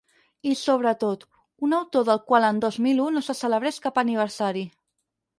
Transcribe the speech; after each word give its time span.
I 0.51 0.51
sobretot, 0.59 1.25
un 1.67 1.75
autor 1.79 2.05
del 2.07 2.21
qual 2.31 2.47
en 2.47 2.61
dos 2.63 2.79
mil 2.85 3.01
u 3.03 3.05
no 3.17 3.23
se 3.27 3.35
celebrés 3.41 3.77
cap 3.83 4.01
aniversari. 4.03 4.65